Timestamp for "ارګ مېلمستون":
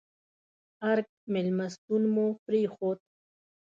0.91-2.03